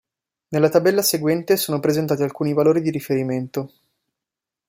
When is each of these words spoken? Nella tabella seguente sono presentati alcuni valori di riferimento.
Nella 0.47 0.69
tabella 0.69 1.03
seguente 1.03 1.57
sono 1.57 1.79
presentati 1.79 2.23
alcuni 2.23 2.53
valori 2.53 2.81
di 2.81 2.89
riferimento. 2.89 3.71